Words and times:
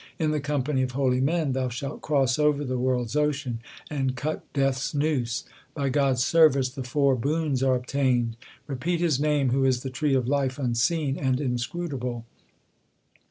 In 0.17 0.31
the 0.31 0.39
company 0.39 0.81
of 0.81 0.93
holy 0.93 1.21
men 1.21 1.51
thou 1.51 1.69
shalt 1.69 2.01
cross 2.01 2.39
over 2.39 2.63
the 2.65 2.79
world 2.79 3.05
s 3.09 3.15
ocean 3.15 3.59
and 3.87 4.15
cut 4.15 4.51
Death 4.51 4.77
s 4.77 4.93
noose. 4.95 5.43
By 5.75 5.89
God 5.89 6.13
s 6.13 6.23
service 6.23 6.69
the 6.69 6.81
four 6.83 7.15
boons 7.15 7.61
l 7.61 7.69
are 7.69 7.75
obtained. 7.75 8.35
Repeat 8.65 8.99
His 8.99 9.19
name 9.19 9.51
who 9.51 9.63
is 9.63 9.83
the 9.83 9.91
Tree 9.91 10.15
of 10.15 10.27
Life 10.27 10.57
unseen 10.57 11.19
and 11.19 11.39
in 11.39 11.57
scrutable. 11.57 12.23